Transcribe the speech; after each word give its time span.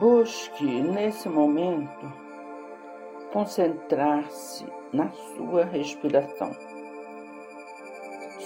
Busque 0.00 0.64
nesse 0.64 1.28
momento 1.28 2.12
concentrar-se 3.32 4.66
na 4.92 5.10
sua 5.10 5.64
respiração, 5.64 6.50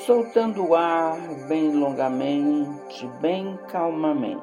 soltando 0.06 0.66
o 0.66 0.74
ar 0.74 1.18
bem 1.48 1.74
longamente, 1.74 3.06
bem 3.20 3.58
calmamente. 3.68 4.42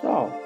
Solte. 0.00 0.45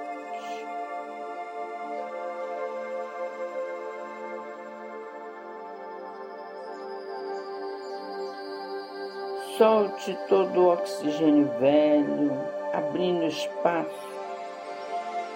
Solte 9.60 10.18
todo 10.26 10.58
o 10.58 10.72
oxigênio 10.72 11.46
velho, 11.60 12.32
abrindo 12.72 13.26
espaço 13.26 14.08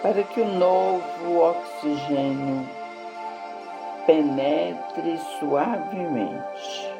para 0.01 0.23
que 0.23 0.41
o 0.41 0.47
novo 0.47 1.37
oxigênio 1.37 2.67
penetre 4.07 5.19
suavemente. 5.39 6.94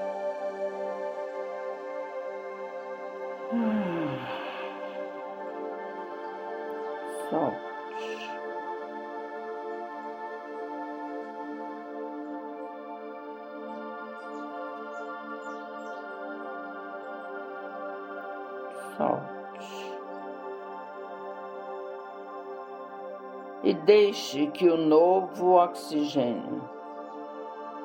E 23.64 23.73
deixe 23.73 24.48
que 24.48 24.70
o 24.70 24.78
novo 24.78 25.53
oxigênio 25.53 26.75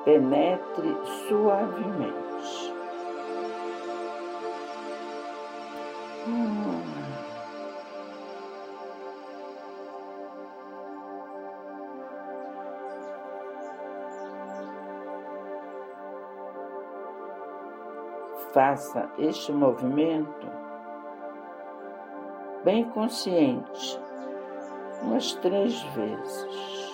penetre 0.03 0.97
suavemente. 1.27 2.21
Faça 18.53 19.09
este 19.17 19.53
movimento 19.53 20.47
bem 22.65 22.83
consciente, 22.89 23.99
umas 25.01 25.33
três 25.35 25.81
vezes. 25.95 26.91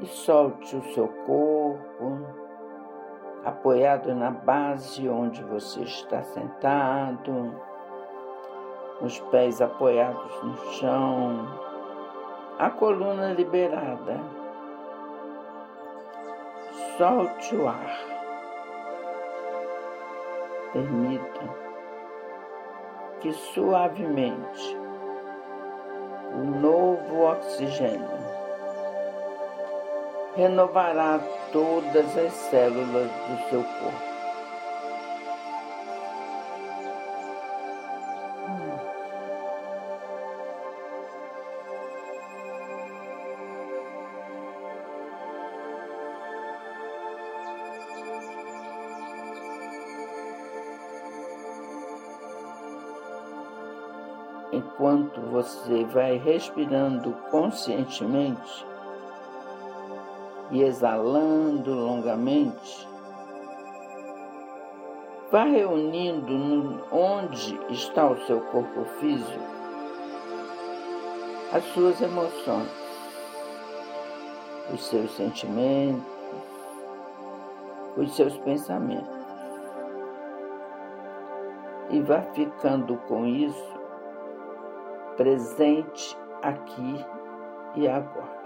E 0.00 0.06
solte 0.06 0.76
o 0.76 0.82
seu 0.92 1.08
corpo, 1.08 2.18
apoiado 3.44 4.14
na 4.14 4.30
base 4.30 5.08
onde 5.08 5.42
você 5.44 5.82
está 5.82 6.22
sentado, 6.22 7.54
os 9.00 9.20
pés 9.30 9.62
apoiados 9.62 10.42
no 10.42 10.56
chão, 10.72 11.48
a 12.58 12.70
coluna 12.70 13.32
liberada 13.32 14.43
solte 16.96 17.56
o 17.56 17.68
ar. 17.68 17.98
Permita 20.72 21.64
que 23.20 23.32
suavemente 23.32 24.76
o 26.34 26.44
novo 26.60 27.22
oxigênio 27.22 28.24
renovará 30.36 31.20
todas 31.52 32.18
as 32.18 32.32
células 32.32 33.10
do 33.10 33.48
seu 33.48 33.62
corpo. 33.62 34.13
Você 55.34 55.82
vai 55.86 56.16
respirando 56.16 57.12
conscientemente 57.28 58.64
e 60.52 60.62
exalando 60.62 61.74
longamente, 61.74 62.88
vá 65.32 65.42
reunindo 65.42 66.86
onde 66.92 67.58
está 67.68 68.08
o 68.08 68.16
seu 68.26 68.42
corpo 68.42 68.84
físico 69.00 69.54
as 71.52 71.64
suas 71.72 72.00
emoções, 72.00 72.70
os 74.72 74.86
seus 74.86 75.10
sentimentos, 75.16 76.04
os 77.96 78.14
seus 78.14 78.36
pensamentos. 78.38 79.24
E 81.90 82.00
vá 82.00 82.22
ficando 82.22 82.96
com 83.08 83.26
isso 83.26 83.83
presente 85.16 86.16
aqui 86.42 87.04
e 87.74 87.88
agora. 87.88 88.44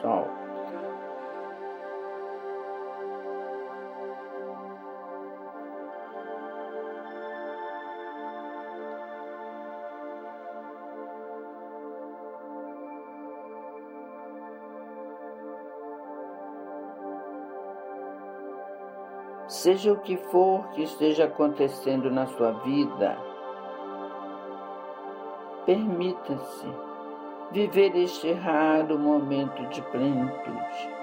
Solta. 0.00 0.40
Seja 19.48 19.92
o 19.92 19.98
que 19.98 20.16
for 20.16 20.68
que 20.70 20.82
esteja 20.84 21.24
acontecendo 21.24 22.08
na 22.08 22.24
sua 22.26 22.52
vida, 22.52 23.29
Permita-se 25.66 26.66
viver 27.52 27.94
este 27.94 28.32
raro 28.32 28.98
momento 28.98 29.66
de 29.68 29.82
plenitude. 29.82 31.00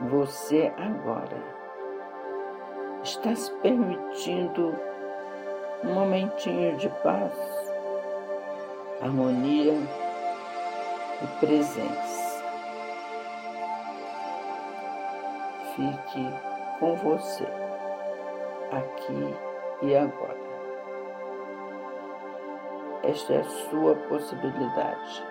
Você 0.00 0.72
agora 0.78 1.36
está 3.02 3.34
se 3.36 3.52
permitindo 3.56 4.74
um 5.84 5.92
momentinho 5.92 6.76
de 6.76 6.88
paz, 7.02 7.32
harmonia 9.02 9.74
e 11.22 11.26
presença. 11.38 12.44
Fique 15.76 16.26
com 16.78 16.96
você 16.96 17.46
aqui 18.72 19.49
e 19.82 19.96
agora. 19.96 20.38
Esta 23.02 23.32
é 23.32 23.40
a 23.40 23.44
sua 23.44 23.94
possibilidade. 23.94 25.24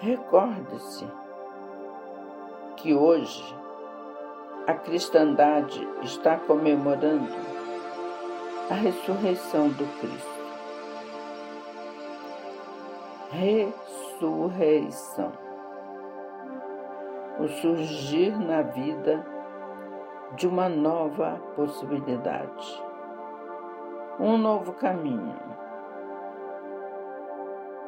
Recorde-se 0.00 1.06
que 2.76 2.94
hoje 2.94 3.54
a 4.66 4.72
cristandade 4.74 5.86
está 6.02 6.38
comemorando 6.38 7.59
a 8.70 8.74
ressurreição 8.74 9.68
do 9.70 9.84
Cristo. 9.98 10.40
Ressurreição. 13.32 15.32
O 17.40 17.48
surgir 17.48 18.38
na 18.38 18.62
vida 18.62 19.26
de 20.36 20.46
uma 20.46 20.68
nova 20.68 21.40
possibilidade, 21.56 22.84
um 24.20 24.38
novo 24.38 24.72
caminho, 24.74 25.34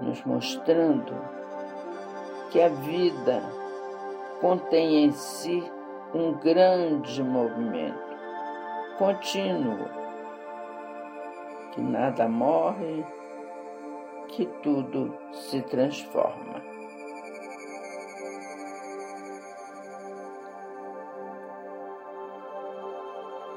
nos 0.01 0.25
mostrando 0.25 1.15
que 2.51 2.61
a 2.61 2.69
vida 2.69 3.41
contém 4.41 5.05
em 5.05 5.13
si 5.13 5.63
um 6.13 6.33
grande 6.33 7.23
movimento 7.23 8.03
contínuo, 8.99 10.02
que 11.73 11.81
nada 11.81 12.29
morre, 12.29 13.05
que 14.29 14.47
tudo 14.63 15.17
se 15.33 15.63
transforma. 15.63 16.63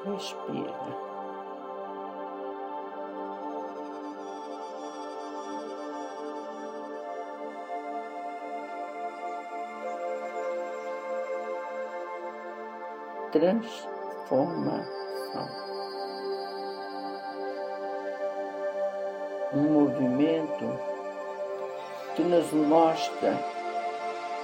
Respira. 0.05 1.05
transformação. 13.35 15.64
Um 19.53 19.61
movimento 19.71 20.79
que 22.15 22.23
nos 22.23 22.51
mostra 22.51 23.37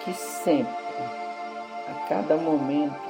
que 0.03 0.13
sempre, 0.13 1.03
a 1.87 2.07
cada 2.07 2.37
momento, 2.37 3.09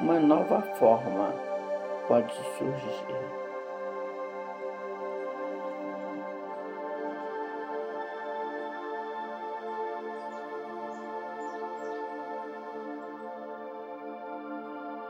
uma 0.00 0.18
nova 0.18 0.62
forma 0.78 1.34
pode 2.06 2.34
surgir. 2.58 3.44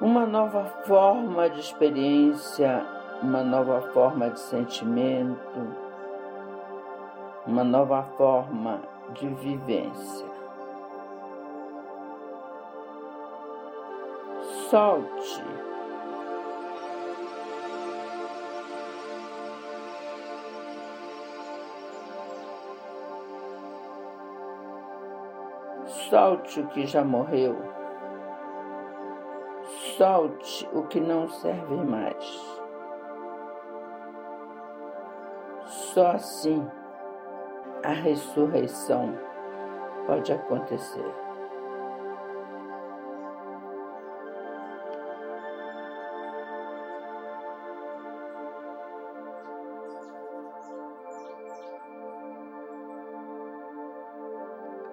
uma 0.05 0.27
nova 0.27 0.67
forma 0.87 1.49
de 1.49 1.61
experiência, 1.61 2.87
uma 3.25 3.43
nova 3.43 3.81
forma 3.93 4.29
de 4.29 4.39
sentimento, 4.39 5.75
uma 7.47 7.65
nova 7.65 8.03
forma 8.19 8.83
de 9.15 9.27
vivência. 9.29 10.27
Solte. 14.69 15.43
Solte 25.87 26.61
o 26.61 26.67
que 26.69 26.87
já 26.87 27.03
morreu 27.03 27.57
solte 29.97 30.69
o 30.73 30.83
que 30.83 31.01
não 31.01 31.29
serve 31.29 31.77
mais. 31.77 32.54
Só 35.95 36.09
assim 36.09 36.69
a 37.85 37.93
ressurreição 37.93 39.17
pode 40.09 40.33
acontecer. 40.33 41.15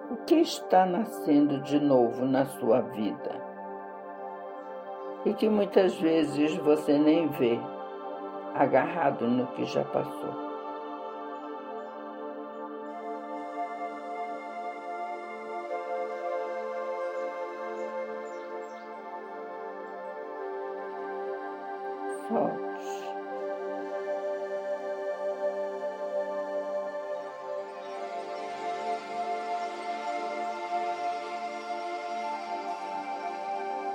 O 0.08 0.16
que 0.24 0.36
está 0.36 0.86
nascendo 0.86 1.60
de 1.62 1.80
novo 1.80 2.24
na 2.24 2.44
sua 2.46 2.80
vida? 2.80 3.52
e 5.24 5.32
que 5.34 5.48
muitas 5.48 5.94
vezes 6.00 6.56
você 6.56 6.98
nem 6.98 7.28
vê, 7.28 7.56
agarrado 8.54 9.28
no 9.28 9.46
que 9.48 9.64
já 9.64 9.84
passou. 9.84 10.51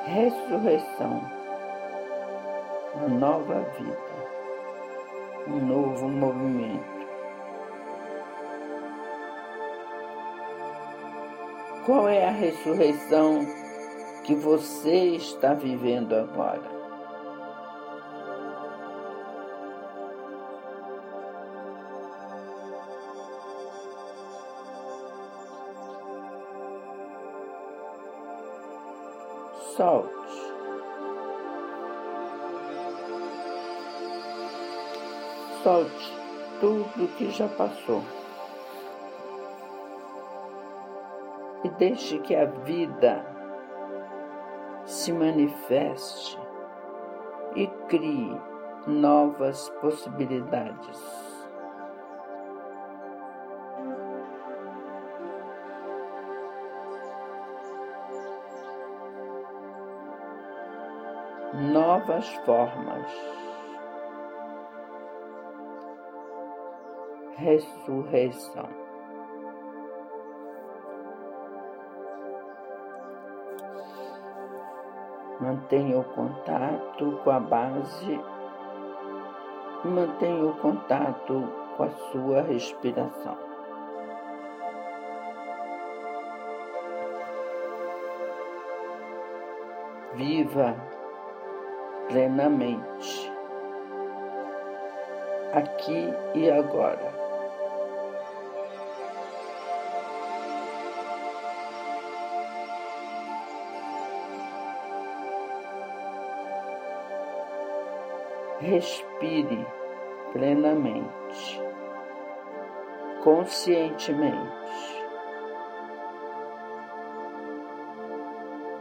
Ressurreição, 0.06 1.22
uma 2.94 3.08
nova 3.08 3.60
vida, 3.80 3.98
um 5.48 5.66
novo 5.66 6.08
movimento. 6.08 7.08
Qual 11.88 12.08
é 12.08 12.28
a 12.28 12.32
ressurreição 12.32 13.48
que 14.24 14.36
você 14.36 15.16
está 15.16 15.56
vivendo 15.56 16.14
agora? 16.14 16.77
Solte. 29.78 30.12
Solte 35.64 36.18
tudo 36.60 37.08
que 37.18 37.30
já 37.30 37.48
passou. 37.48 38.02
E 41.64 41.70
deixe 41.70 42.18
que 42.20 42.36
a 42.36 42.46
vida 42.46 43.26
se 44.86 45.12
manifeste 45.12 46.40
e 47.56 47.68
crie 47.88 48.36
novas 48.88 49.70
possibilidades. 49.82 51.27
Novas 61.58 62.28
formas. 62.46 63.12
Ressurreição. 67.36 68.70
Mantenha 75.40 76.00
o 76.00 76.04
contato 76.04 77.20
com 77.24 77.32
a 77.32 77.40
base, 77.40 78.20
mantenha 79.86 80.46
o 80.46 80.56
contato 80.58 81.44
com 81.76 81.84
a 81.84 81.90
sua 81.90 82.42
respiração. 82.42 83.38
Viva 90.16 90.76
plenamente, 92.08 93.32
aqui 95.54 96.14
e 96.34 96.50
agora. 96.50 97.16
Respire 108.60 109.66
plenamente, 110.32 111.62
conscientemente. 113.24 114.58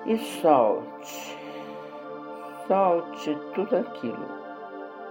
E 0.07 0.17
solte 0.19 1.46
solte 2.67 3.35
tudo 3.55 3.77
aquilo 3.77 4.29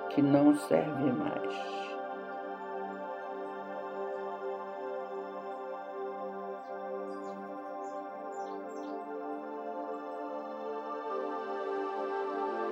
que 0.10 0.22
não 0.22 0.56
serve 0.56 1.12
mais. 1.12 1.86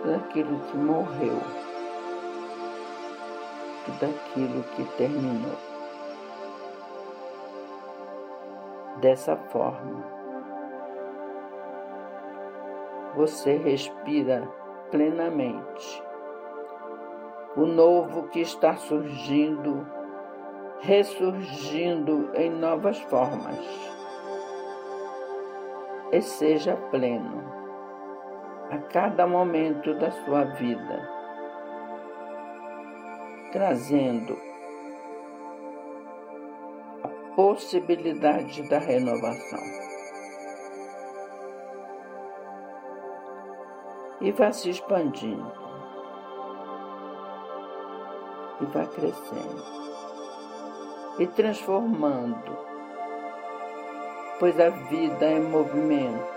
tudo 0.04 0.16
aquilo 0.16 0.60
que 0.60 0.78
morreu, 0.78 1.40
tudo 3.86 4.06
aquilo 4.06 4.64
que 4.76 4.84
terminou. 4.98 5.58
Dessa 9.00 9.38
forma, 9.38 10.04
você 13.16 13.56
respira 13.56 14.46
plenamente. 14.94 16.04
O 17.58 17.66
novo 17.66 18.28
que 18.30 18.42
está 18.42 18.76
surgindo, 18.76 19.88
ressurgindo 20.82 22.30
em 22.36 22.52
novas 22.52 23.00
formas. 23.00 23.58
E 26.12 26.22
seja 26.22 26.76
pleno 26.92 27.44
a 28.70 28.78
cada 28.78 29.26
momento 29.26 29.96
da 29.96 30.12
sua 30.12 30.44
vida, 30.44 31.10
trazendo 33.52 34.38
a 37.04 37.08
possibilidade 37.36 38.70
da 38.70 38.78
renovação. 38.78 39.93
E 44.24 44.32
vá 44.32 44.52
se 44.52 44.72
expandindo, 44.72 45.52
e 48.60 48.66
vá 48.66 48.88
crescendo, 48.88 49.64
e 51.20 51.28
transformando, 51.28 52.58
pois 54.40 54.60
a 54.60 54.70
vida 54.70 55.26
é 55.26 55.40
movimento 55.40 56.34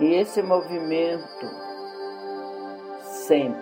e 0.00 0.14
esse 0.14 0.42
movimento 0.42 1.46
sempre 3.02 3.60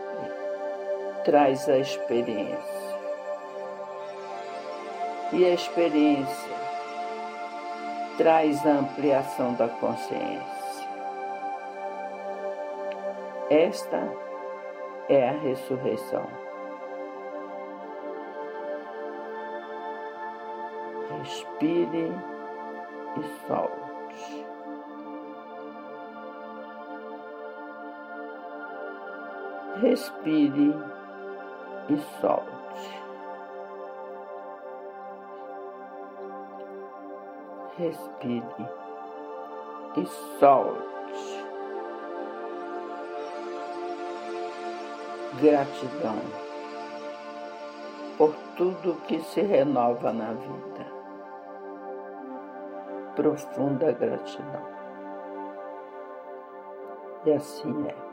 traz 1.25 1.69
a 1.69 1.79
experiência. 1.79 2.89
E 5.33 5.45
a 5.45 5.53
experiência 5.53 6.57
traz 8.17 8.65
a 8.65 8.71
ampliação 8.71 9.55
da 9.55 9.69
consciência. 9.69 10.58
Esta 13.51 14.03
é 15.09 15.29
a 15.29 15.33
ressurreição. 15.33 16.27
Respire 21.19 22.13
e 23.17 23.47
solte. 23.47 24.49
respire 29.81 30.75
e 31.89 31.97
solte. 32.21 33.03
Respire 37.77 38.69
e 39.97 40.07
solte. 40.39 40.98
Gratidão 45.35 46.19
por 48.17 48.35
tudo 48.57 49.01
que 49.07 49.21
se 49.21 49.41
renova 49.41 50.13
na 50.13 50.33
vida. 50.33 50.87
Profunda 53.15 53.93
gratidão. 53.93 54.67
E 57.25 57.33
assim 57.33 57.87
é. 57.87 58.08